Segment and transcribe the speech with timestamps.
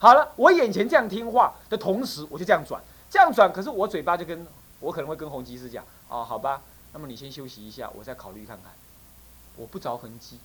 [0.00, 4.46] 好了，我眼前这样听话的同时，我就这样转，这样转，可是我嘴巴就跟
[4.80, 6.62] 我可能会跟洪吉师讲，哦，好吧，
[6.94, 8.72] 那么你先休息一下，我再考虑看看。
[9.56, 10.38] 我不着痕迹，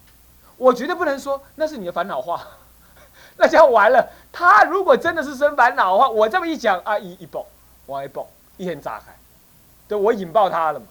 [0.58, 2.46] 我绝对不能说那是你的烦恼话，
[3.40, 4.12] 那就完了。
[4.34, 7.46] 他如果真的是生烦恼的话，我这么一讲啊，一一爆，
[7.86, 8.28] 往一爆，
[8.58, 9.16] 一天炸开，
[9.88, 10.86] 对我引爆他了嘛，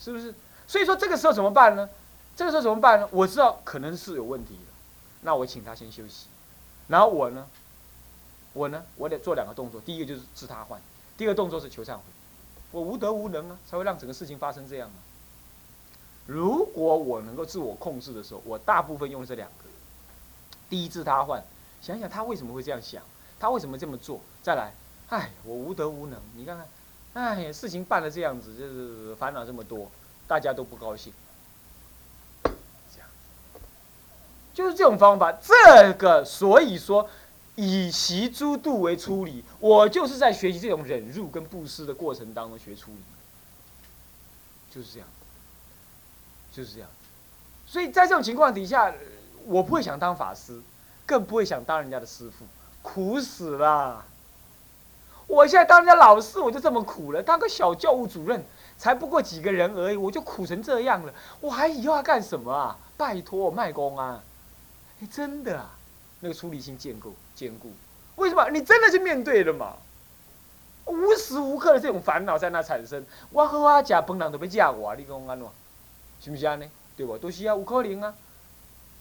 [0.00, 0.34] 是不是？
[0.66, 1.86] 所以说这个时候怎么办呢？
[2.34, 3.06] 这个时候怎么办呢？
[3.10, 4.72] 我知道可能是有问题的，
[5.20, 6.28] 那我请他先休息，
[6.88, 7.46] 然后我呢？
[8.56, 10.80] 我呢，我得做两个动作，第一个就是治他患，
[11.18, 12.02] 第二个动作是求忏悔。
[12.72, 14.96] 我无德无能啊，才会让整个事情发生这样啊。
[16.24, 19.64] 如果我能够自我控制的时候，我大部分用这两个：
[20.70, 21.44] 第一治他患，
[21.82, 23.02] 想想他为什么会这样想，
[23.38, 24.72] 他为什么这么做；再来，
[25.10, 26.66] 哎，我无德无能，你看看，
[27.12, 29.90] 哎，事情办了这样子，就是烦恼这么多，
[30.26, 31.12] 大家都不高兴。
[32.42, 33.08] 这样，
[34.54, 35.30] 就是这种方法。
[35.32, 37.06] 这个，所以说。
[37.56, 42.98] 以习诸度为出离，我就是在学习这种忍辱跟布施的过程当中学出离，
[44.70, 45.08] 就是这样，
[46.52, 46.88] 就是这样。
[47.66, 48.94] 所以在这种情况底下，
[49.46, 50.60] 我不会想当法师，
[51.06, 52.44] 更不会想当人家的师傅，
[52.82, 54.04] 苦死了。
[55.26, 58.44] 我现在当人家老师，我就这么苦了，当个小教务主任，
[58.78, 62.78] 才不过几个人而已，我就苦成这样了，我还以后要干什么啊？
[62.96, 64.22] 拜托，卖功啊！
[65.00, 65.72] 哎，真的啊。
[66.20, 67.70] 那个出离心坚固，坚固，
[68.16, 68.48] 为什么？
[68.48, 69.74] 你真的去面对了嘛？
[70.86, 73.04] 无时无刻的这种烦恼在那产生。
[73.30, 75.46] 我和我假本人都被嫁我啊，你讲安怎？
[76.20, 76.66] 是不是安呢？
[76.96, 77.18] 对不？
[77.18, 78.14] 都需要无可能啊。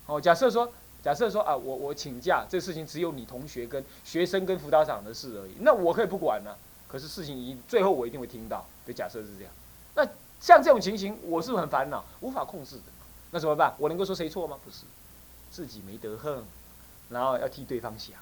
[0.07, 0.69] 哦，假设说，
[1.01, 6.53] 假设说啊，我我请假，这事情只有你同学跟学生跟辅导长的事而已，那我可以不管呢。
[6.89, 8.65] 可是事情一最后我一定会听到。
[8.85, 9.53] 对，假设是这样。
[9.95, 10.05] 那
[10.41, 12.83] 像这种情形，我是很烦恼，无法控制的。
[13.31, 13.73] 那怎么办？
[13.77, 14.57] 我能够说谁错吗？
[14.65, 14.83] 不是，
[15.49, 16.43] 自己没得恨。
[17.07, 18.17] 然后要替对方想，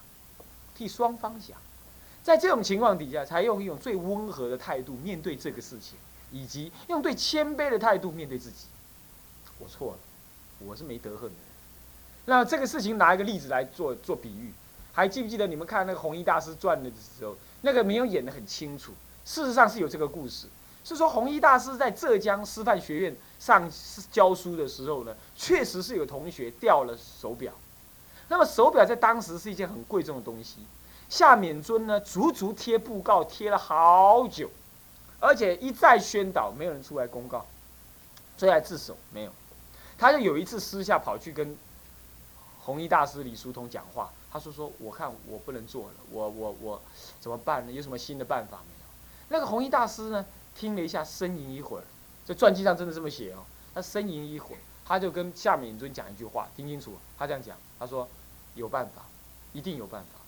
[0.76, 1.58] 替双方想，
[2.24, 5.98] 在这种情况底下，才用一种最温和的态度面对这个事情，
[6.32, 8.66] 以及用最谦卑的态度面对自己。
[9.60, 9.98] 我错了，
[10.60, 11.36] 我是没得恨的。
[12.26, 14.52] 那这个事情拿一个例子来做做比喻，
[14.94, 18.94] 还记不记得你们看那个弘一大师传的时候，那个没有演得很清楚。
[19.26, 20.48] 事实上是有这个故事，
[20.84, 23.70] 是说弘一大师在浙江师范学院上
[24.12, 27.54] 教书的时候呢，确实是有同学掉了手表。
[28.30, 30.60] 那么手表在当时是一件很贵重的东西，
[31.10, 34.50] 夏勉尊呢足足贴布告贴了好久，
[35.20, 37.46] 而且一再宣导，没有人出来公告，
[38.38, 39.32] 出来自首没有，
[39.98, 41.56] 他就有一次私下跑去跟
[42.62, 46.82] 弘一大师李叔同讲话，他说说我看我不能做了，我我我
[47.20, 47.72] 怎么办呢？
[47.72, 48.86] 有什么新的办法没有？
[49.30, 50.26] 那个弘一大师呢
[50.56, 51.84] 听了一下，呻吟一会儿，
[52.26, 53.44] 这传记上真的这么写哦，
[53.76, 54.60] 他呻吟一会儿。
[54.86, 58.08] 他就跟夏敏尊讲一句话，听清楚，他这样讲，他说
[58.56, 59.04] ：“有办法，
[59.54, 60.20] 一定有办法。”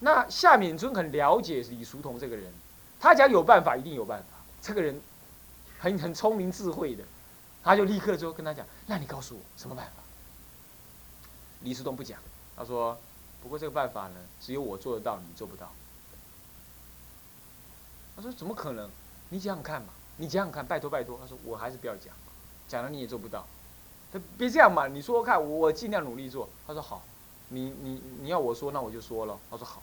[0.00, 2.52] 那夏敏尊很了解李叔同这个人，
[3.00, 4.26] 他讲有办法，一定有办法。
[4.60, 5.00] 这个人
[5.78, 7.02] 很很聪明智慧的，
[7.64, 9.92] 他就立刻就跟他讲：“那你告诉我什么办法？”
[11.62, 12.20] 李叔同不讲，
[12.54, 12.98] 他说
[13.42, 15.72] ：“不过这个办法呢，只有我做得到，你做不到。”
[18.14, 18.90] 他说：“怎么可能？
[19.30, 19.88] 你想想看嘛，
[20.18, 22.14] 你想想看，拜托拜托。”他说：“我还是不要讲。”
[22.68, 23.46] 讲了你也做不到，
[24.12, 24.88] 他别这样嘛！
[24.88, 26.48] 你说说看，我尽量努力做。
[26.66, 27.02] 他说好，
[27.48, 29.38] 你你你要我说，那我就说了。
[29.50, 29.82] 他说好，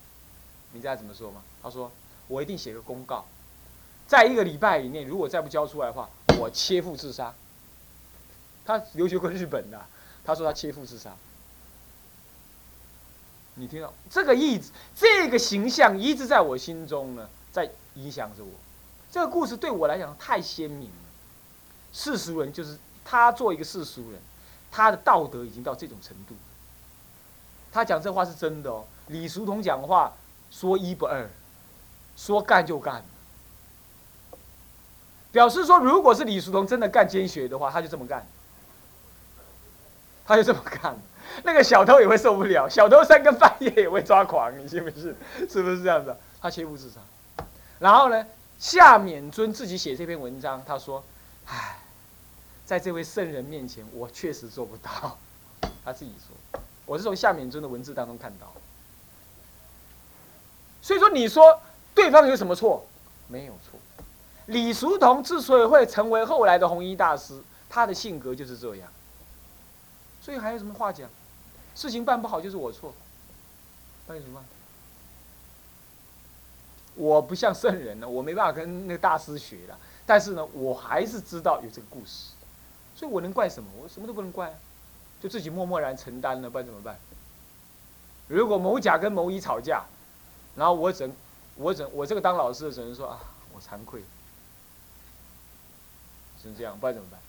[0.74, 1.42] 你知道怎么说吗？
[1.62, 1.92] 他说
[2.28, 3.26] 我一定写个公告，
[4.08, 7.34] 在一个礼拜以内，如果再不交出来的话，我切腹自杀。
[8.66, 9.86] 他留学过日本的，
[10.26, 11.16] 他说他切腹自杀。
[13.56, 14.60] 你听到这个意，
[14.96, 18.52] 这个形象一直在我心中呢，在影响着我。
[19.12, 20.90] 这个故事对我来讲太鲜明。
[21.94, 24.20] 世俗人就是他做一个世俗人，
[24.72, 26.36] 他的道德已经到这种程度。
[27.72, 28.84] 他讲这话是真的哦。
[29.08, 30.12] 李叔同讲话
[30.52, 31.30] 说一不二，
[32.18, 33.04] 说干就干。
[35.32, 38.26] 表示说，如果是李叔同真的干奸学的话，他就这么干，
[40.26, 40.96] 他就这么干。
[41.44, 45.16] 那个小偷也会受不了，小偷三更半夜也会抓狂，你信不信？
[45.50, 46.16] 是不是这样子？
[46.42, 47.00] 他切腹自杀。
[47.80, 48.26] 然后呢，
[48.60, 51.04] 夏勉尊自己写这篇文章，他说
[51.46, 51.80] ：“唉。”
[52.66, 55.18] 在这位圣人面前，我确实做不到。
[55.84, 58.52] 他自己说，我是从夏勉尊的文字当中看到。
[60.82, 61.62] 所以说，你说
[61.94, 62.86] 对方有什么错？
[63.28, 63.80] 没有错。
[64.48, 68.92] 李叔同之所以会成为后来的弘一大师，他的性格就是这样。
[70.22, 71.10] 所以还有什么话讲？
[71.76, 72.94] 事情办不好就是我错。
[74.08, 74.44] 那有什么？
[76.96, 79.80] 我不像圣人呢，我没办法跟那个大师学了。
[80.06, 82.33] 但是呢，我还是知道有这个故事。
[83.04, 83.70] 所以我能怪什么？
[83.82, 84.58] 我什么都不能怪，
[85.22, 86.98] 就自己默默然承担了，不然怎么办？
[88.30, 89.84] 如果某甲跟某乙吵架，
[90.56, 91.14] 然后我只能，
[91.58, 93.20] 我只我这个当老师的只能说啊，
[93.54, 94.02] 我惭愧，
[96.42, 97.20] 是这样，不然怎么办？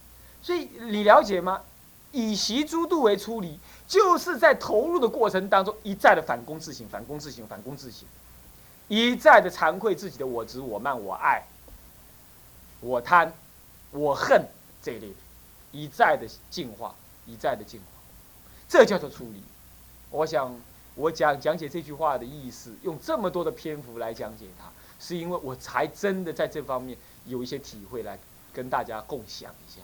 [0.41, 1.61] 所以你了解吗？
[2.13, 8.07] 以习诸度为出离，就是在投入的过程当中一再的反攻自省，反攻自省，反攻自省，
[8.87, 11.43] 一再的惭愧自己的我执、我慢、我爱、
[12.79, 13.33] 我贪、
[13.91, 14.47] 我恨
[14.81, 15.13] 这一类，
[15.75, 16.95] 一再的进化，
[17.25, 17.85] 一再的进化，
[18.69, 19.41] 这叫做出离。
[20.09, 20.55] 我想
[20.95, 28.17] 我讲讲解这句话的意思，用这么多的篇幅来讲解它，是因为我才真的在这方面有一些体会，来
[28.53, 29.81] 跟大家共享一下。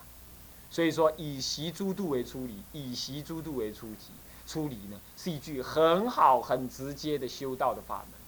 [0.69, 4.13] 所以说，以习诸度为出离，以习诸度为出题。
[4.47, 8.19] 出离呢，是一句很好、很直接的修道的法门。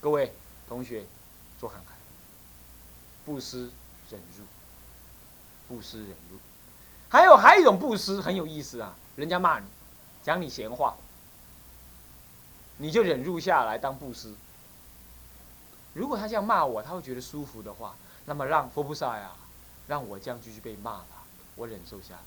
[0.00, 0.34] 各位
[0.68, 1.04] 同学，
[1.58, 1.94] 做看看。
[3.24, 3.70] 布施
[4.10, 4.44] 忍辱，
[5.72, 6.38] 布施忍辱。
[7.08, 9.66] 还有还有一种布施很有意思啊，人家骂你，
[10.22, 10.94] 讲你闲话，
[12.76, 14.34] 你就忍辱下来当布施。
[15.94, 17.96] 如果他这样骂我，他会觉得舒服的话，
[18.26, 19.32] 那么让佛菩萨呀。
[19.88, 21.24] 让我这样继续被骂吧，
[21.56, 22.20] 我忍受下来。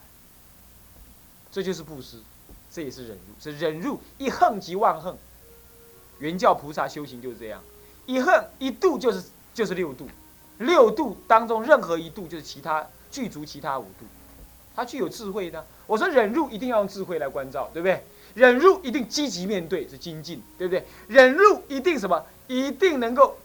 [1.49, 2.21] 这就是布施，
[2.69, 5.17] 这也是忍辱，是忍辱一横即万横。
[6.19, 7.63] 原教菩萨修行就是这样，
[8.05, 10.07] 一横一度就是就是六度，
[10.59, 14.05] 六度当中任何一度就是其他具足其他五度，
[14.75, 15.65] 他具有智慧的。
[15.87, 18.03] 我说忍辱一定要用智慧来关照，对不对？
[18.33, 20.85] 忍辱一定积极面对，是精进，对不对？
[21.07, 22.21] 忍辱一定什么？
[22.47, 23.37] 一定能够。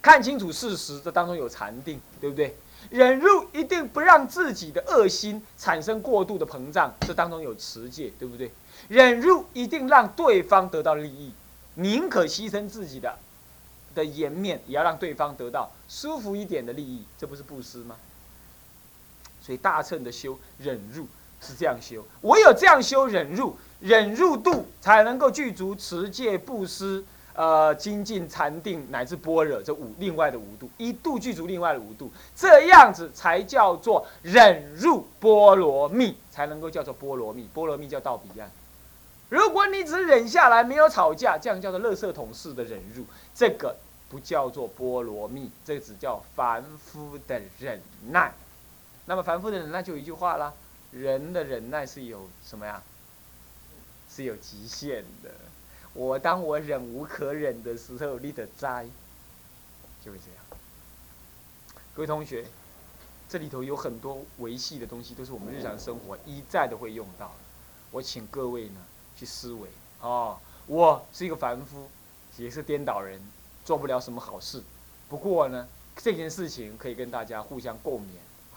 [0.00, 2.56] 看清楚事实，这当中有禅定，对不对？
[2.88, 8.52] 忍辱一定不让自己的恶心产生过度的膨胀，这当中有持戒，对不对？
[8.86, 11.32] 忍辱一定让对方得到利益，
[11.74, 13.18] 宁可牺牲自己的
[13.96, 17.96] 的颜面，也要让对方得到舒服一点的利益，这不是布施吗？
[19.40, 21.06] 所以大乘的修忍辱
[21.40, 27.04] 是这样修，唯有这样修忍辱，忍辱度才能够具足持戒布施。
[27.32, 37.48] 呃，精进禅定乃至般若这五另外的五度，一度具足另外的五度，这样子才叫做忍入波罗蜜，才能够叫做波罗蜜。
[37.54, 38.50] 波罗蜜叫到彼岸。
[39.30, 43.04] 如果你只忍下来，没有吵架，这样叫做垃圾桶式的忍入，
[43.34, 43.74] 这个
[44.10, 48.34] 不叫做波罗蜜，这个只叫凡夫的忍耐。
[49.10, 50.54] 那么凡夫的忍耐就一句话啦：
[50.92, 52.80] 人的忍耐是有什么呀？
[54.08, 55.32] 是有极限的。
[55.94, 58.86] 我当我忍无可忍的时候，你的灾，
[60.00, 60.44] 就会这样。
[61.92, 62.46] 各位同学，
[63.28, 67.34] 这里头有很多维系的东西，都是我们日常生活一再的会用到的。
[67.90, 68.80] 我请各位呢
[69.16, 69.68] 去思维
[70.02, 71.90] 哦，我是一个凡夫，
[72.36, 73.20] 也是颠倒人，
[73.64, 74.62] 做不了什么好事。
[75.08, 75.66] 不过呢，
[75.96, 78.06] 这件事情可以跟大家互相共勉，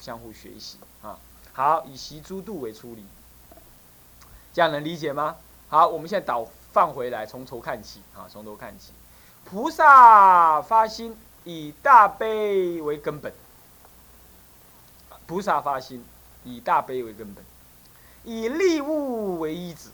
[0.03, 1.17] 相互学习啊。
[1.53, 3.05] 好，以习诸度为出理，
[4.53, 5.37] 这样能理解吗？
[5.69, 6.45] 好，我们现在倒。
[6.73, 8.25] 放回来，从头看起啊！
[8.27, 8.93] 从头看起，
[9.45, 13.31] 菩萨发心以大悲为根本。
[15.27, 16.03] 菩萨发心
[16.43, 17.45] 以大悲为根本，
[18.23, 19.89] 以利物为依止，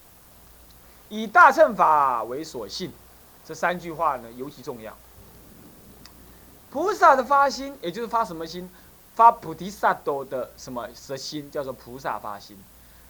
[1.09, 2.93] 以大乘法为所信。
[3.43, 4.95] 这三句话呢，尤其重要。
[6.71, 8.69] 菩萨的发心，也就是发什么心？
[9.19, 12.57] 发菩提萨埵的什么的心，叫做菩萨发心。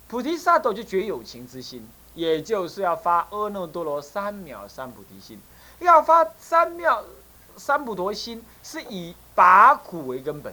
[0.08, 1.88] 菩提萨埵就觉有情之心。
[2.16, 5.40] 也就是要发阿耨多罗三藐三菩提心，
[5.78, 7.04] 要发三藐
[7.56, 10.52] 三菩提心，是以拔苦为根本。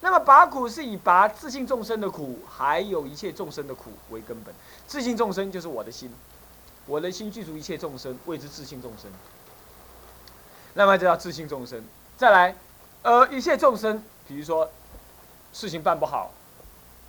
[0.00, 4.54] 那么拔苦是以拔自性众生的苦，还有一切众生的苦为根本。
[4.86, 6.10] 自性众生就是我的心，
[6.86, 9.10] 我的心具足一切众生，谓之自性众生。
[10.72, 11.84] 那么就叫自性众生。
[12.16, 12.56] 再来，
[13.02, 14.02] 呃，一切众生，
[14.32, 14.70] 比如说
[15.52, 16.32] 事情办不好，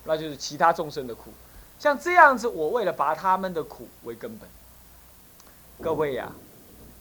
[0.04, 1.32] 那就是其他众生的苦。
[1.80, 4.50] 像这样子，我为了拔他们的苦为根本。
[5.82, 6.32] 各位呀，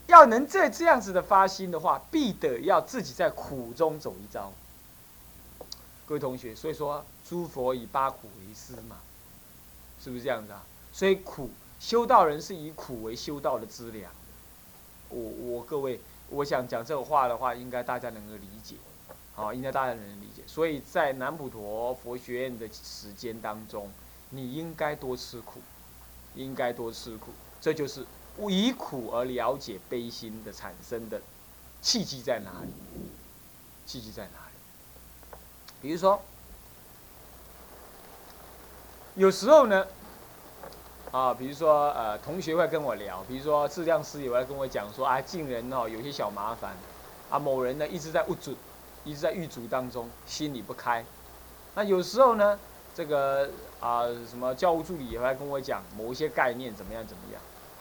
[0.06, 4.52] 要能这这样子的发心的话，必得要自己在苦中走一遭。
[6.06, 8.96] 各位同学，所以说诸佛以八苦为师嘛，
[10.02, 10.62] 是不是这样子啊？
[10.92, 11.50] 所以苦
[11.80, 14.10] 修道人是以苦为修道的资粮。
[15.08, 16.00] 我我各位，
[16.30, 18.76] 我想讲这个话的话，应该大家能够理解，
[19.34, 20.42] 好，应该大家能理解。
[20.46, 23.90] 所以在南普陀佛学院的时间当中。
[24.34, 25.60] 你应该多吃苦，
[26.34, 28.02] 应该多吃苦，这就是
[28.48, 31.20] 以苦而了解悲心的产生的
[31.82, 32.72] 契机在哪里？
[33.84, 35.36] 契机在哪里？
[35.82, 36.18] 比如说，
[39.16, 39.86] 有时候呢，
[41.10, 46.74] 啊，比如说呃，同学会跟我聊，比如说质量师也会跟我讲说啊，近人哦有些小麻烦，
[47.28, 48.56] 啊，某人呢一直在误主，
[49.04, 51.04] 一直在狱卒当中，心里不开，
[51.74, 52.58] 那有时候呢。
[52.94, 53.48] 这个
[53.80, 57.40] 啊什么教务助理也会跟我讲某一些概念怎么样怎么样，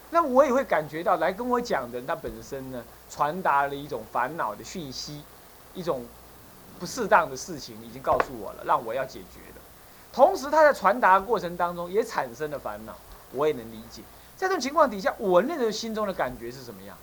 [0.10, 5.22] 那我也会感觉到来跟我讲的人他本身呢传达了一种烦恼的讯息，
[5.74, 6.06] 一种
[6.80, 9.60] 不适当的事情已经告诉我了，让我要解决的。
[10.14, 12.96] 同时他在传达过程当中也产生了烦恼，
[13.34, 14.04] 我也能理解。
[14.38, 16.98] 在这种情况底下，我那时候心中的感觉是什么样？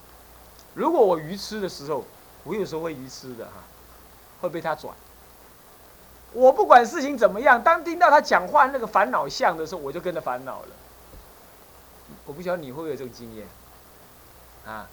[0.72, 2.04] 如果我愚痴的时候，
[2.44, 3.62] 我有时候会愚痴的哈，
[4.40, 4.94] 会被他转。
[6.32, 10.68] 我不管事情怎么样，当听到他讲话那个烦恼相的时候，我就跟着烦恼了。
[12.26, 13.46] 我不晓得你会不会有这种经验，
[14.66, 14.86] 啊，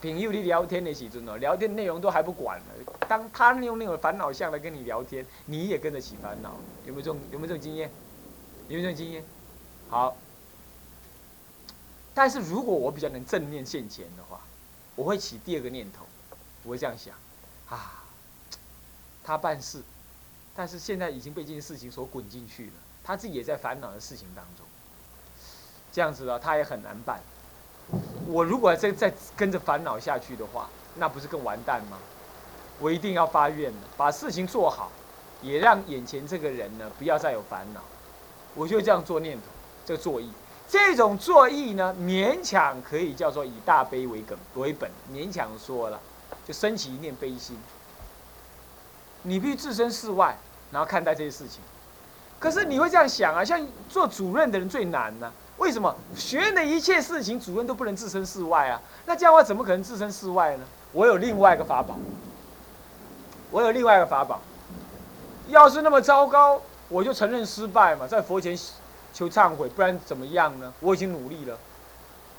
[0.00, 7.90] 朋友你聊天的时阵哦，聊天内容都还不管呢，当他用那种烦恼相来跟你聊天，你也跟着起烦恼，有没有这种有没有这种经验？
[8.68, 9.24] 有没有这种经验？
[9.90, 10.16] 好，
[12.14, 14.40] 但是如果我比较能正念现前的话，
[14.94, 16.04] 我会起第二个念头，
[16.64, 17.14] 我会这样想，
[17.68, 18.04] 啊，
[19.28, 19.82] 他办事。
[20.56, 22.72] 但是现在已经被这件事情所滚进去了，
[23.04, 24.66] 他自己也在烦恼的事情当中。
[25.92, 27.20] 这样子的，他也很难办。
[28.26, 31.98] 我如果再再跟着烦恼下去的话，那不是更完蛋吗？
[32.80, 34.90] 我一定要发愿的，把事情做好，
[35.42, 37.80] 也让眼前这个人呢不要再有烦恼。
[38.54, 39.44] 我就这样做念头，
[39.86, 40.30] 这个作意，
[40.68, 46.00] 这种作意呢，勉强可以叫做以大悲为根为本，勉强说了，
[46.44, 47.56] 就升起一念悲心。
[49.28, 50.36] 你必须置身事外。
[50.70, 51.62] 然后看待这些事情，
[52.38, 53.42] 可是你会这样想啊？
[53.42, 53.58] 像
[53.88, 55.32] 做主任的人最难呢？
[55.56, 55.96] 为什么？
[56.14, 58.78] 学院的一切事情，主任都不能置身事外啊？
[59.06, 60.64] 那这样的话，怎么可能置身事外呢？
[60.92, 61.96] 我有另外一个法宝，
[63.50, 64.42] 我有另外一个法宝。
[65.48, 68.54] 要是那么糟糕，我就承认失败嘛，在佛前
[69.14, 70.70] 求忏悔，不然怎么样呢？
[70.80, 71.56] 我已经努力了，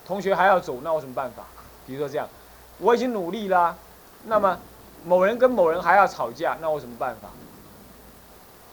[0.05, 1.43] 同学还要走，那我什么办法？
[1.87, 2.29] 比如说这样，
[2.77, 3.75] 我已经努力啦，
[4.25, 4.55] 那么
[5.09, 7.29] 某人跟某人还要吵架，那我什么办法？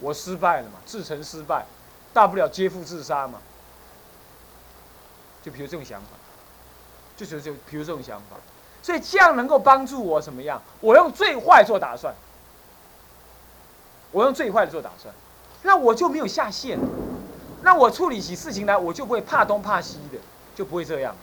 [0.01, 1.65] 我失败了嘛，自成失败，
[2.13, 3.39] 大不了接父自杀嘛。
[5.43, 6.09] 就比如这种想法，
[7.17, 8.37] 就就就比如这种想法，
[8.83, 10.61] 所以这样能够帮助我怎么样？
[10.81, 12.15] 我用最坏做打算，
[14.13, 15.15] 我用最坏的做打算，
[15.63, 16.79] 那我就没有下限，
[17.63, 20.19] 那我处理起事情来，我就不会怕东怕西的，
[20.55, 21.17] 就不会这样。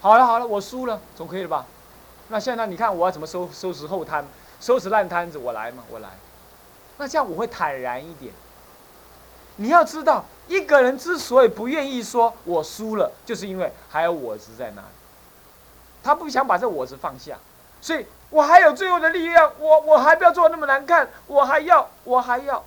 [0.00, 1.64] 好了好了，我输了，总可以了吧？
[2.32, 4.26] 那现在你看我要怎么收收拾后摊，
[4.58, 6.08] 收拾烂摊子，我来嘛，我来。
[6.96, 8.32] 那这样我会坦然一点。
[9.56, 14.88] 你要知道，一个人之所以不愿意说我输了，就是因为还有我执在那里。
[16.02, 17.36] 他不想把这我执放下，
[17.82, 22.64] 所以我还有最后的力量，我我还不要做那么难看，我还要我还要。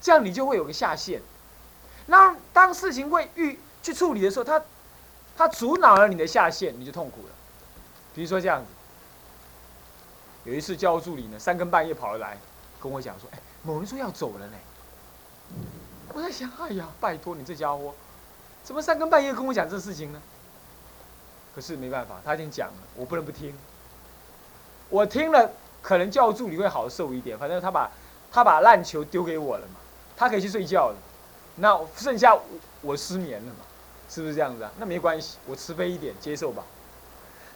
[0.00, 1.20] 这样你就会有个下限。
[2.06, 4.62] 那当事情会遇去处理的时候，他
[5.36, 7.33] 他阻挠了你的下限，你就痛苦了。
[8.14, 8.66] 比如说这样子，
[10.44, 12.38] 有一次教务助理呢，三更半夜跑来。
[12.80, 14.52] 跟我讲说，哎，某人说要走了呢。
[16.12, 17.94] 我在想，哎呀，拜托你这家伙，
[18.62, 20.20] 怎么三更半夜跟我讲这事情呢？
[21.54, 23.54] 可是没办法，他已经讲了，我不能不听。
[24.90, 27.38] 我听了，可能教助理会好受一点。
[27.38, 27.90] 反正他把，
[28.30, 29.76] 他把烂球丢给我了嘛，
[30.14, 30.96] 他可以去睡觉了。
[31.56, 32.38] 那剩下
[32.82, 33.60] 我失眠了嘛，
[34.10, 34.70] 是不是这样子啊？
[34.76, 36.62] 那没关系，我慈悲一点，接受吧。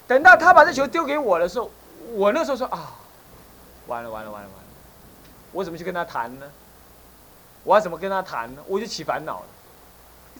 [0.08, 1.70] 等到他把这球丢给我的时候，
[2.14, 2.94] 我那时候说啊，
[3.86, 4.64] 完了完了完了完了。
[5.52, 6.50] 我怎么去跟他谈呢？
[7.62, 8.62] 我要怎么跟他谈呢？
[8.66, 9.46] 我就起烦恼了。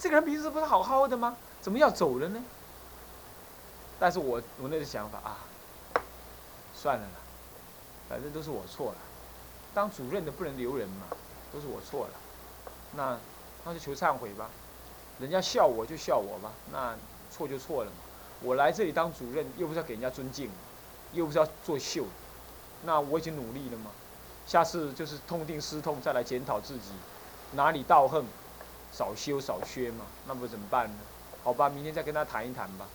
[0.01, 1.37] 这个人平时不是好好的吗？
[1.61, 2.43] 怎么要走了呢？
[4.01, 5.37] 但是我我那个想法啊，
[6.75, 7.13] 算了啦，
[8.09, 8.99] 反正都是我错了。
[9.75, 11.07] 当主任的不能留人嘛，
[11.53, 12.13] 都是我错了。
[12.97, 13.19] 那
[13.65, 14.49] 那就求忏悔吧。
[15.19, 16.95] 人家笑我就笑我吧，那
[17.31, 17.97] 错就错了嘛。
[18.43, 20.51] 我来这里当主任，又不是要给人家尊敬，
[21.13, 22.05] 又不是要作秀，
[22.85, 23.91] 那我已经努力了嘛。
[24.47, 26.91] 下次就是痛定思痛，再来检讨自己
[27.53, 28.25] 哪里道恨，
[28.93, 30.97] 少修少缺嘛，那么怎么办呢？
[31.43, 32.87] 好吧，明天再跟他谈一谈吧。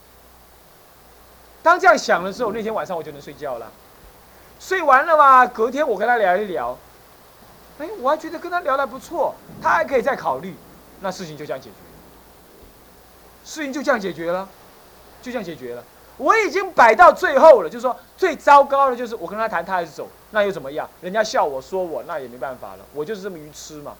[1.61, 3.71] 当这样想的时候，那天晚上我就能睡觉了。
[4.59, 6.77] 睡完了嘛，隔天我跟他聊一聊，
[7.79, 10.55] 哎，我还觉得跟他聊的不错，他还可以再考虑，
[11.01, 11.75] 那事情就这样解决。
[13.45, 14.47] 事情就这样解决了，
[15.23, 15.83] 就这样解决了。
[16.17, 20.87] 我已经摆到最后了，就是说最糟糕的就是我跟他谈，他还是走，那又怎么样？
[21.01, 22.85] 人家笑我说我，那也没办法了。
[22.93, 23.95] 我就是这么愚痴嘛，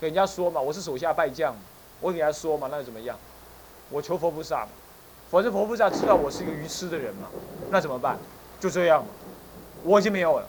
[0.00, 1.54] 给人家说嘛，我是手下败将，
[2.00, 3.18] 我给人家说嘛，那又怎么样？
[3.90, 4.68] 我求佛菩萨嘛，
[5.30, 7.28] 否则佛菩萨知道我是一个愚痴的人嘛，
[7.70, 8.16] 那怎么办？
[8.58, 9.08] 就这样嘛，
[9.82, 10.46] 我已经没有了，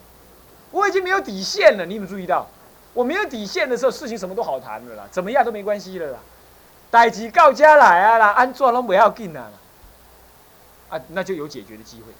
[0.71, 1.85] 我已经没有底线了。
[1.85, 2.47] 你有没有注意到？
[2.93, 6.19] 我没有底线的时候，事情什么都好谈的啦，怎么样都没关系了啦。
[6.89, 9.49] 代志告家来啊啦，安怎拢不要紧啊。
[10.93, 12.13] 啊，那就有解决的机会。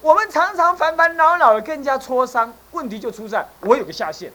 [0.00, 4.32] 我们常常烦烦恼恼的跟人家磋商，问题就出在我有个下限，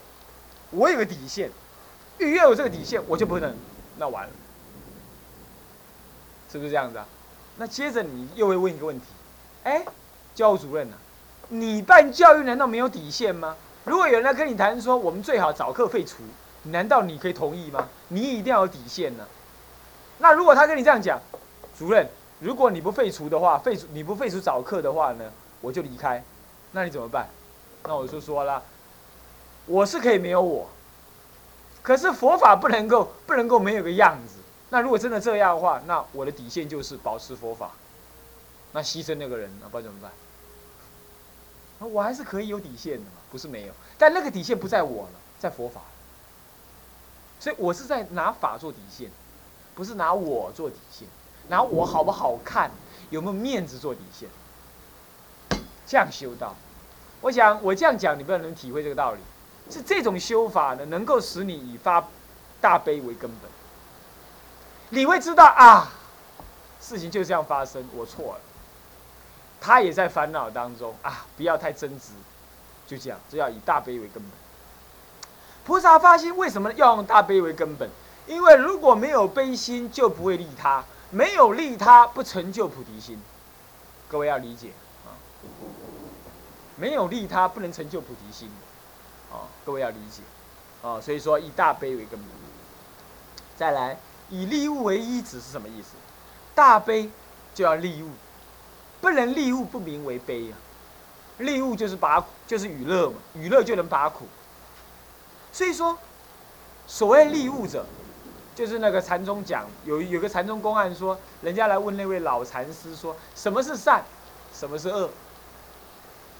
[0.69, 1.51] 我有个底线，
[2.19, 3.53] 越有这个底线，我就不能，
[3.97, 4.29] 那完了，
[6.49, 7.05] 是不是这样子啊？
[7.57, 9.05] 那接着你又会问一个问题，
[9.65, 9.85] 哎，
[10.33, 10.95] 教务主任呐，
[11.49, 13.57] 你办教育难道没有底线吗？
[13.83, 16.23] 如果有人来跟你谈说我们最好早课废除，
[16.63, 17.89] 难道你可以同意吗？
[18.07, 19.27] 你一定要有底线呢。
[20.19, 21.19] 那如果他跟你这样讲，
[21.77, 22.07] 主任，
[22.41, 25.31] 如果你不废除的话，废除你不废除早课的话呢，
[25.61, 26.23] 我就离开，
[26.71, 27.29] 那你怎么办？
[27.83, 28.63] 那我就说了，
[29.67, 30.67] 我是可以没有我，
[31.83, 34.39] 可是佛法不能够不能够没有个样子。
[34.71, 37.71] 那如果真的这样的话，那我的底线就是保持佛法，
[38.71, 40.11] 那牺牲那个人，那不然怎么办？
[41.77, 45.81] 那我还是可以有底线的嘛，不是没有，但那个底线不在我了，在佛法。
[47.39, 49.11] 所以我是在拿法做底线，
[49.75, 51.07] 不是拿我做底线，
[51.51, 52.71] 拿我好不好看，
[53.09, 54.29] 有没有面子做底线。
[55.85, 56.55] 这样修道，
[57.19, 59.19] 我想我这样讲，你不能体会这个道理。
[59.69, 62.05] 是这种修法呢，能够使你以发
[62.61, 63.51] 大悲为根本。
[64.91, 65.91] 你会知道啊，
[66.79, 68.39] 事情就这样发生，我错了。
[69.59, 72.13] 他也在烦恼当中啊，不要太争执，
[72.87, 74.31] 就这样，只要以大悲为根本。
[75.65, 77.89] 菩萨发心为什么要用大悲为根本？
[78.25, 83.21] 因为如果没有悲心，就不会利他；没有利他，不成就菩提心。
[84.09, 84.71] 各位要理解
[85.05, 85.11] 啊，
[86.75, 88.49] 没有利他，不能成就菩提心。
[89.31, 90.21] 啊，各位要理解
[90.81, 92.27] 啊，所以说以大悲为根本。
[93.57, 93.97] 再来，
[94.29, 95.89] 以利物为依止是什么意思？
[96.55, 97.09] 大悲
[97.53, 98.09] 就要利物。
[98.99, 100.55] 不能利物不名为悲呀，
[101.39, 104.27] 利物就是拔就是娱乐嘛，娱乐就能把苦。
[105.51, 105.97] 所以说，
[106.87, 107.85] 所谓利物者，
[108.53, 114.03] 就是那个禅宗讲有有个禅宗公案说，人家来问那位老禅师说，什么是善，
[114.53, 115.09] 什么是恶？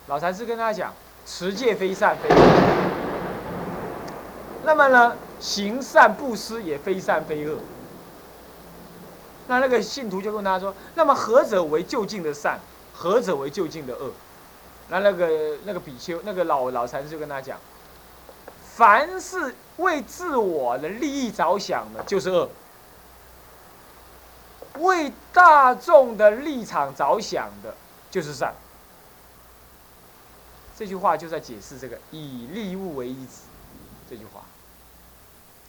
[0.08, 0.94] 老禅师跟他讲，
[1.26, 2.36] 持戒非善非恶。
[4.64, 7.58] 那么呢，行善布施也非善非恶。
[9.48, 12.60] 那那个信徒就问他说：“那么何者为就近的善？
[12.94, 14.12] 何者为就近的恶？”
[14.90, 17.58] 那那个那个比丘那个老老禅师就跟他讲
[18.76, 22.48] ：“凡是为自我的利益着想的，就是恶；
[24.80, 27.76] 为大众的立场着想的，
[28.10, 28.54] 就是善。”
[30.78, 33.42] 这句话就在解释这个“以利物为依止”
[34.10, 34.42] 这句话，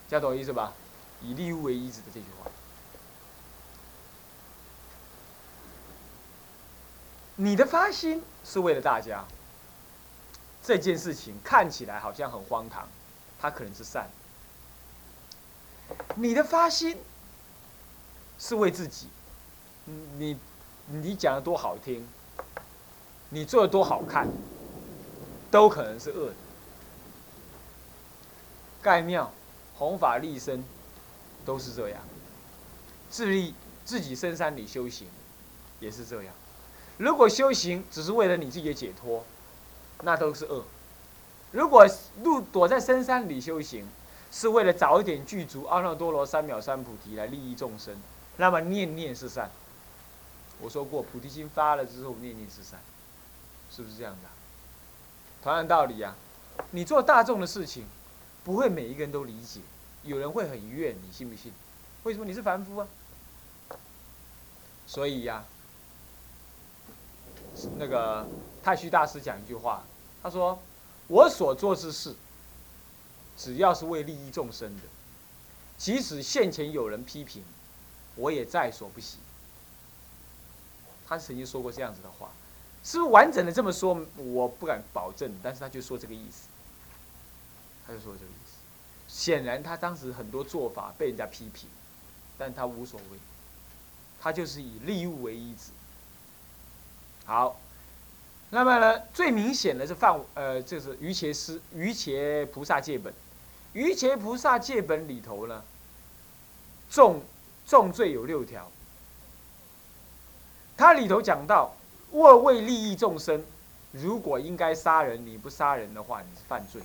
[0.08, 0.72] 这样懂意思吧
[1.20, 2.50] ？“以利物为依止”的这句话。
[7.36, 9.24] 你的发心是为了大家，
[10.62, 12.88] 这件事情看起来好像很荒唐，
[13.40, 14.08] 它可能是善。
[16.14, 16.96] 你的发心
[18.38, 19.08] 是为自己，
[20.16, 20.38] 你
[20.86, 22.06] 你讲的多好听，
[23.30, 24.28] 你做的多好看，
[25.50, 26.34] 都可能是恶的。
[28.80, 29.32] 盖庙、
[29.74, 30.64] 弘法利生，
[31.44, 32.00] 都是这样。
[33.10, 35.06] 自立自己深山里修行，
[35.80, 36.34] 也是这样。
[36.98, 39.24] 如果修行只是为了你自己的解脱，
[40.02, 40.64] 那都是恶；
[41.52, 41.86] 如果
[42.22, 43.86] 入躲在深山里修行，
[44.32, 47.96] 是为了早一点具足阿耨多罗三藐三菩提来利益众生，
[48.36, 49.50] 那么念念是善。
[50.60, 52.80] 我说过，菩提心发了之后，念念是善，
[53.70, 54.28] 是不是这样的？
[55.42, 56.16] 同样道理啊，
[56.72, 57.86] 你做大众的事情，
[58.42, 59.60] 不会每一个人都理解，
[60.02, 61.52] 有人会很怨，你信不信？
[62.02, 62.88] 为什么你是凡夫啊？
[64.86, 65.44] 所以呀。
[67.78, 68.26] 那个
[68.62, 69.82] 太虚大师讲一句话，
[70.22, 70.58] 他说
[71.08, 72.14] ：“我所做之事，
[73.36, 74.82] 只要是为利益众生的，
[75.76, 77.42] 即使现前有人批评，
[78.14, 79.18] 我也在所不惜。”
[81.08, 82.30] 他曾经说过这样子的话，
[82.84, 84.06] 是不是完整的这么说？
[84.16, 86.46] 我不敢保证，但是他就说这个意思，
[87.86, 88.52] 他就说这个意思。
[89.08, 91.68] 显然他当时很多做法被人家批评，
[92.38, 93.18] 但他无所谓，
[94.20, 95.72] 他就是以利物为依止。
[97.26, 97.60] 好，
[98.54, 103.10] 那么呢，最明显的是犯呃，就是瑜伽师瑜伽菩萨戒本，
[103.72, 105.64] 瑜伽菩萨戒本里头呢，
[106.90, 107.22] 重
[107.66, 108.70] 重罪有六条。
[110.76, 111.74] 它里头讲到，
[112.12, 113.42] 若为利益众生，
[113.90, 116.82] 如果应该杀人，你不杀人的话，你是犯罪，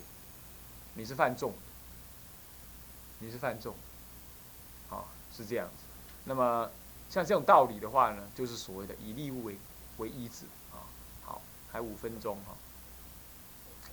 [0.94, 1.54] 你是犯重，
[3.20, 3.76] 你是犯重，
[4.88, 5.84] 好是这样子。
[6.24, 6.72] 那么
[7.10, 9.58] 像这种道理的话呢，就是所谓的以利物为。
[9.98, 10.57] 为一子啊，好，
[11.72, 12.56] 还五分钟哈。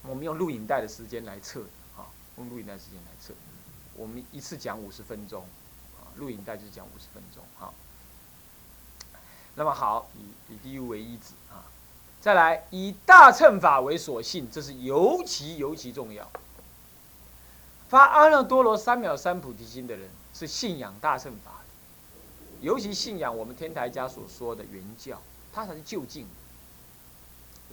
[0.03, 1.63] 我们用录影带的时间来测
[1.97, 2.07] 啊，
[2.37, 3.33] 用录影带时间来测。
[3.97, 5.43] 我们一次讲五十分钟
[5.99, 7.73] 啊，录影带就是讲五十分钟哈。
[9.55, 11.65] 那么好，以以第一为一子啊，
[12.21, 16.29] 再来以大乘法为所信，这是尤其尤其重要。
[17.89, 26.27] 发阿耨多罗三藐三菩提心的人，是信仰大乘法的，尤其信仰我们天台家所说的原教，他才是究竟，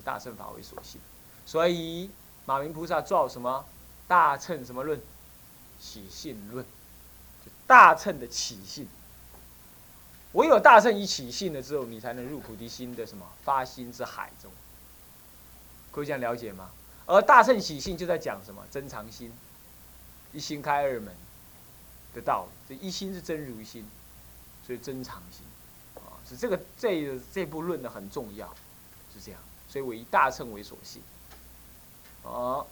[0.01, 0.99] 大乘法为所信。
[1.45, 2.09] 所以
[2.45, 3.65] 马明菩萨造什么
[4.07, 4.99] 大乘什么论，
[5.79, 6.65] 起信论，
[7.45, 8.87] 就大乘的起信。
[10.33, 14.49] 唯有大乘一起信了之后，你才能入菩提心的什么发心之海中。
[15.91, 16.69] 可以这样了解吗？
[17.05, 19.33] 而大乘起信就在讲什么真常心，
[20.31, 21.13] 一心开二门
[22.13, 22.51] 的道理。
[22.69, 23.85] 这一心是真如心，
[24.65, 25.43] 所以真常心
[25.95, 28.47] 啊，是这个这这部论的很重要，
[29.13, 29.41] 是这样。
[29.71, 31.01] 所以我以大乘为所信。
[32.25, 32.65] 啊，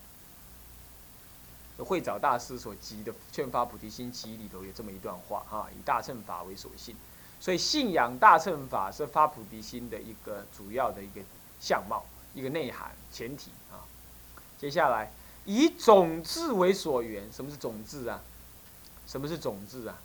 [1.78, 6.94] 慧沼大师所集的《劝发菩提心集》里头有这么一段话哈，以大乘法为所信。
[7.40, 11.22] 所以信仰大乘法是发菩提心的一个主要的一个
[11.58, 13.88] 相貌、一个内涵、前提啊。
[14.60, 15.10] 接下来
[15.46, 18.22] 以种子为所缘，什么是种子啊？
[19.08, 19.98] 什么是种子啊？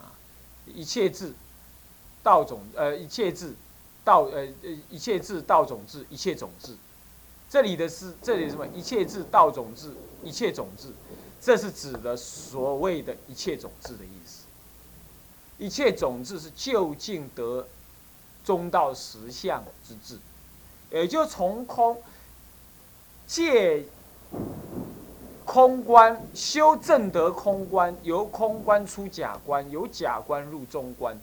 [0.00, 0.10] 啊，
[0.66, 1.34] 一切智，
[2.22, 3.54] 道种呃，一切智，
[4.04, 6.74] 道呃呃，一切智道种智，一切种智。
[7.48, 8.66] 这里的是这里什么？
[8.68, 9.92] 一切智道种智，
[10.24, 10.88] 一切种智，
[11.40, 14.44] 这是指的所谓的一切种智的意思。
[15.58, 17.68] 一切种智是究竟得
[18.42, 20.18] 中道实相之智，
[20.90, 22.02] 也就从空
[23.26, 23.84] 借
[25.44, 31.20] 空观修正得空观，由空观出假观，由假观入中观。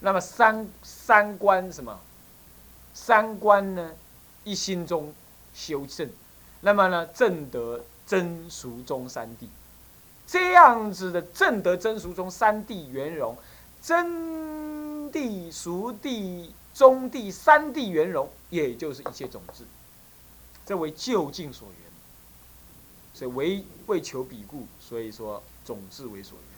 [0.00, 1.98] 那么三三观什么？
[2.94, 3.92] 三观呢？
[4.44, 5.12] 一心中
[5.54, 6.08] 修正，
[6.60, 7.06] 那么呢？
[7.08, 9.46] 正得真俗中三谛。
[10.26, 13.36] 这样子的正德真俗中三谛圆融，
[13.80, 19.64] 真谛、俗谛、中谛三谛圆融，也就是一切种子，
[20.64, 21.76] 这为就近所缘。
[23.14, 26.55] 所以为为求彼故，所以说种子为所缘。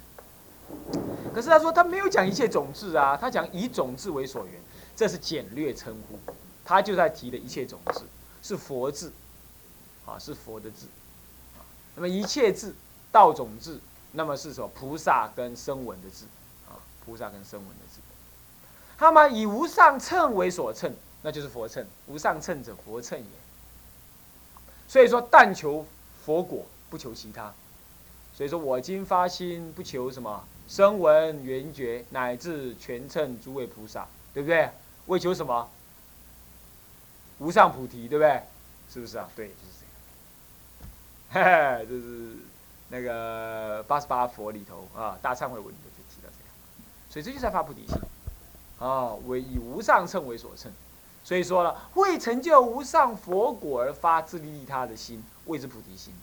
[1.35, 4.61] 可是他说他没有讲一切种子啊，他讲以种子为所缘，
[4.97, 6.19] 这是简略称呼。
[6.65, 8.03] 他就在提的一切种子
[8.43, 9.13] 是佛字，
[10.07, 10.87] 啊，是佛的字，
[11.95, 12.75] 那么一切字。
[13.11, 13.81] 道种智，
[14.13, 14.69] 那么是什么？
[14.69, 16.27] 菩萨跟声闻的智，
[16.69, 18.03] 啊，菩萨跟声闻的智。
[18.99, 21.87] 那么以无上乘为所乘，那就是佛乘。
[22.07, 23.25] 无上乘者，佛乘也。
[24.87, 25.87] 所以说，但求
[26.23, 27.51] 佛果，不求其他。
[28.35, 34.71] 所以说我今发心，不求什么声闻缘觉，乃至全称诸位菩萨，对不对？
[35.07, 35.69] 为求什么？
[37.39, 38.43] 无上菩提，对不对？
[38.93, 39.29] 是不是啊？
[39.35, 39.73] 对，就是
[41.33, 41.79] 这样。
[41.79, 42.37] 嘿 嘿，这是。
[42.91, 46.51] 那个八十八佛里头啊，大忏悔文里头就提到这样，
[47.11, 47.99] 所以这就在发菩提心，
[48.79, 50.73] 啊，为以无上称为所称，
[51.23, 56.15] 所以说了，为成就无上佛果而发自利利他的心，谓之菩提心。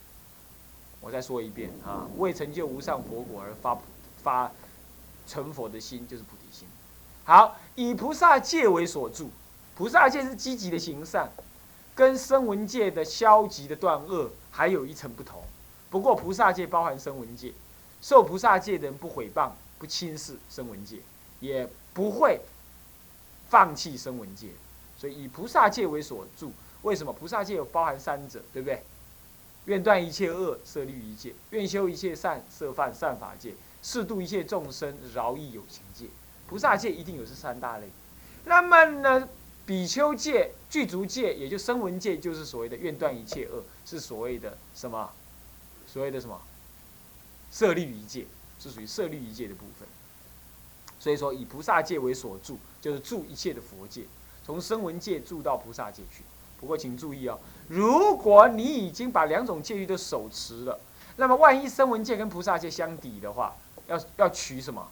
[1.01, 3.83] 我再说一遍啊，为成就无上佛果而发菩
[4.25, 4.51] 发
[5.27, 6.67] 成佛的心，就是菩提心。
[7.25, 9.29] 好，以菩萨戒为所住，
[9.75, 11.29] 菩萨戒是积极的行善，
[11.93, 15.43] 跟声闻戒的消极的断恶还有一层不同。
[15.91, 17.53] 不过菩萨戒包含声闻戒，
[18.01, 20.99] 受菩萨戒的人不毁谤、不轻视声闻戒，
[21.39, 22.41] 也不会
[23.47, 24.49] 放弃声闻戒，
[24.97, 26.51] 所以以菩萨戒为所住。
[26.81, 28.83] 为什么菩萨戒有包含三者，对不对？
[29.65, 33.53] 愿断一切恶，摄律一戒；愿修一切善，摄犯善法戒；
[33.85, 36.07] 适度一切众生，饶益有情戒。
[36.47, 37.87] 菩萨戒一定有这三大类。
[38.45, 39.29] 那么呢，
[39.63, 45.11] 比丘戒、具足戒，也就声闻戒，就是所谓的愿断一切恶，是所谓的什么？
[45.85, 46.41] 所谓的什么
[47.51, 48.25] 色律一界
[48.59, 49.87] 是属于色律一界的部分，
[50.99, 54.05] 所以说以菩萨戒为所住，就是住一切的佛戒，
[54.43, 56.23] 从声闻戒住到菩萨戒去。
[56.59, 60.79] 不过请注意哦，如果你已经把两种戒律都手持了，
[61.17, 63.55] 那么万一声闻戒跟菩萨戒相抵的话，
[63.87, 64.87] 要要取什么？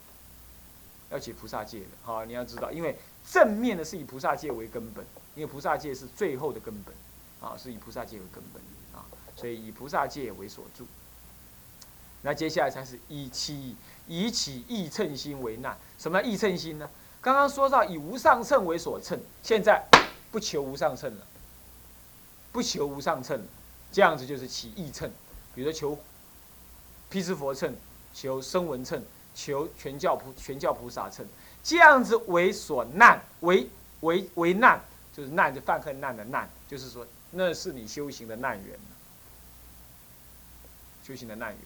[1.12, 1.86] 要取菩萨戒的。
[2.04, 2.98] 好，你要知道，因为
[3.30, 6.96] 正面的是以菩萨戒为根本，因为菩萨戒是最后的根本，
[7.42, 8.62] 啊，是以菩萨戒为根本。
[8.96, 10.86] 啊所以以菩萨戒为所住，
[12.22, 13.76] 那接下来才是以起
[14.08, 15.76] 以起意称心为难。
[15.98, 16.88] 什么意称心呢？
[17.20, 19.84] 刚刚说到以无上乘为所称，现在
[20.32, 21.26] 不求无上乘了，
[22.52, 23.46] 不求无上乘了，
[23.92, 25.12] 这样子就是起意称。
[25.56, 25.98] 比如说求
[27.10, 27.76] 毗湿佛称，
[28.14, 29.02] 求声闻乘，
[29.34, 31.26] 求全教菩全教菩萨乘，
[31.64, 33.68] 这样子为所难，为
[34.02, 34.82] 为为难，
[35.16, 38.80] 就是难就犯恨难的难，就是说那是你修行的难缘。
[41.06, 41.60] 修行的难缘，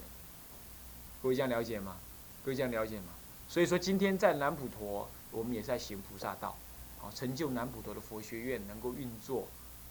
[1.22, 1.96] 各位这样了解吗？
[2.44, 3.14] 各位这样了解吗？
[3.48, 6.58] 所以说，今天在南普陀，我们也在行菩萨道，
[6.98, 9.48] 好成就南普陀的佛学院能够运作，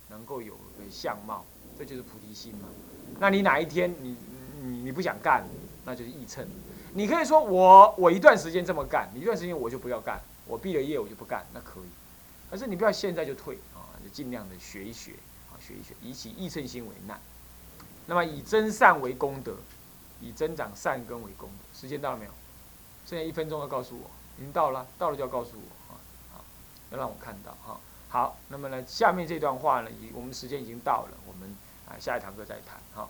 [0.08, 1.44] 能够有个相貌，
[1.78, 2.68] 这就是菩提心嘛。
[3.20, 4.16] 那你哪一天你
[4.60, 5.44] 你你不想干，
[5.86, 6.46] 那就是义称。
[6.92, 11.88] 你可以说我我一段时间这么干，一段时间我就不要干，我毕了业我就不干，那可以。
[12.50, 15.12] 可是你不要现在就退啊，就尽量的学一学
[15.50, 17.18] 啊，学一学，以起义称心为难。
[18.06, 19.56] 那么以增善为功德，
[20.20, 21.78] 以增长善根为功德。
[21.78, 22.30] 时间到了没有？
[23.06, 25.98] 剩下一分钟要告诉我，已经到了，到了就要告诉我啊，
[26.32, 26.44] 好，
[26.90, 27.78] 要让我看到哈。
[28.08, 31.54] 好，那么呢，下面这段话呢，已我们时间已经到了，我们
[31.88, 33.08] 啊下一堂课再谈哈。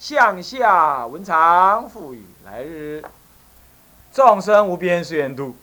[0.00, 3.04] 向下文长赋予来日，
[4.10, 5.54] 众生无边誓愿度，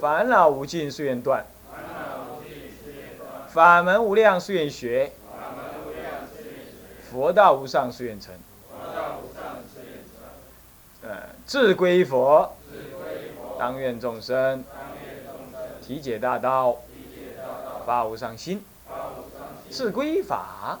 [0.00, 1.46] 烦恼无尽誓愿断，
[3.48, 5.12] 法门无量誓愿学，
[7.08, 8.34] 佛道无上誓愿成。
[11.02, 12.56] 呃，志归佛，
[13.56, 14.64] 当愿众生
[15.80, 16.78] 体解大道，
[17.86, 18.58] 发无上心；
[19.70, 20.80] 志归法。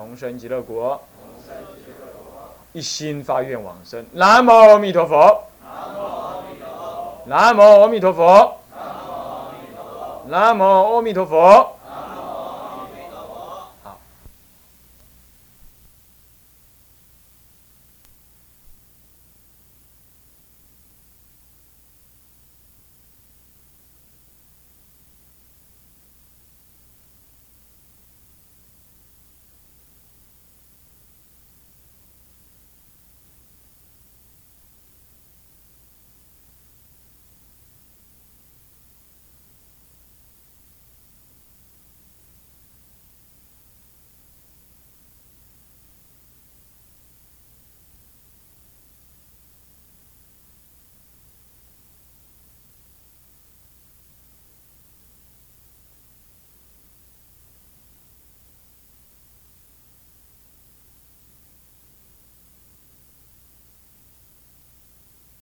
[0.00, 0.98] 同生极乐国，
[2.72, 4.02] 一心发愿往生。
[4.12, 5.44] 南无阿弥陀佛。
[7.26, 8.56] 南无阿弥陀佛。
[10.28, 11.76] 南无阿弥陀佛。